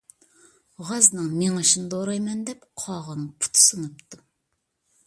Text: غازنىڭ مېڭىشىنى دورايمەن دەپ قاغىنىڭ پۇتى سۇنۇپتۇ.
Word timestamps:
غازنىڭ 0.87 1.27
مېڭىشىنى 1.41 1.91
دورايمەن 1.95 2.43
دەپ 2.49 2.67
قاغىنىڭ 2.85 3.31
پۇتى 3.45 3.65
سۇنۇپتۇ. 3.69 4.27